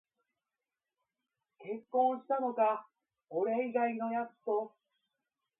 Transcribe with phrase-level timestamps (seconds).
[1.59, 2.87] 結婚したのか、
[3.29, 4.73] 俺以外のやつと